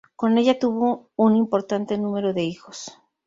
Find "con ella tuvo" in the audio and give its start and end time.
0.15-1.11